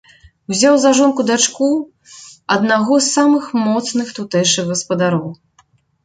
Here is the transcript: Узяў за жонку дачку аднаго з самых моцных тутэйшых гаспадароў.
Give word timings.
Узяў 0.53 0.75
за 0.83 0.91
жонку 0.99 1.21
дачку 1.31 1.67
аднаго 2.55 2.93
з 3.01 3.07
самых 3.17 3.43
моцных 3.67 4.07
тутэйшых 4.19 4.63
гаспадароў. 4.71 5.29